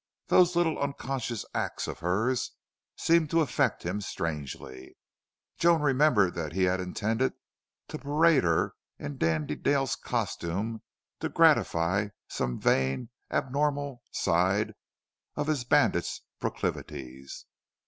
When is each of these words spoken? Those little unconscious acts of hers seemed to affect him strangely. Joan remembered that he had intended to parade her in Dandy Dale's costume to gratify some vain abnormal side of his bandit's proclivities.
Those 0.29 0.55
little 0.55 0.79
unconscious 0.79 1.45
acts 1.53 1.87
of 1.87 1.99
hers 1.99 2.53
seemed 2.95 3.29
to 3.29 3.41
affect 3.41 3.83
him 3.83 4.01
strangely. 4.01 4.97
Joan 5.59 5.81
remembered 5.83 6.33
that 6.33 6.53
he 6.53 6.63
had 6.63 6.79
intended 6.81 7.33
to 7.89 7.99
parade 7.99 8.43
her 8.43 8.73
in 8.97 9.19
Dandy 9.19 9.53
Dale's 9.55 9.95
costume 9.95 10.81
to 11.19 11.29
gratify 11.29 12.07
some 12.27 12.59
vain 12.59 13.11
abnormal 13.29 14.01
side 14.09 14.73
of 15.35 15.45
his 15.45 15.63
bandit's 15.65 16.21
proclivities. 16.39 17.45